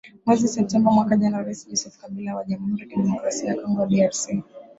[0.25, 4.25] mwezi septemba mwaka jana rais joseph kabila wa jamhuri kidemokrasi ya congo drc